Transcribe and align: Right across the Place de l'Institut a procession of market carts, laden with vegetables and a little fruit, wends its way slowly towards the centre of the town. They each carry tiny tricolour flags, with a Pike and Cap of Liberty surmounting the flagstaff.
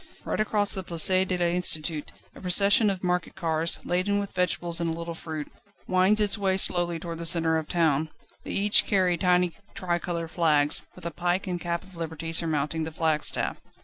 Right 0.25 0.39
across 0.39 0.73
the 0.73 0.81
Place 0.81 1.05
de 1.27 1.37
l'Institut 1.37 2.11
a 2.33 2.41
procession 2.41 2.89
of 2.89 3.03
market 3.03 3.35
carts, 3.35 3.77
laden 3.85 4.17
with 4.19 4.31
vegetables 4.33 4.81
and 4.81 4.89
a 4.89 4.93
little 4.93 5.13
fruit, 5.13 5.51
wends 5.87 6.19
its 6.19 6.39
way 6.39 6.57
slowly 6.57 6.97
towards 6.97 7.19
the 7.19 7.25
centre 7.27 7.59
of 7.59 7.67
the 7.67 7.71
town. 7.73 8.09
They 8.43 8.49
each 8.49 8.87
carry 8.87 9.15
tiny 9.15 9.51
tricolour 9.75 10.27
flags, 10.27 10.87
with 10.95 11.05
a 11.05 11.11
Pike 11.11 11.45
and 11.45 11.61
Cap 11.61 11.83
of 11.83 11.95
Liberty 11.95 12.31
surmounting 12.31 12.83
the 12.83 12.91
flagstaff. 12.91 13.61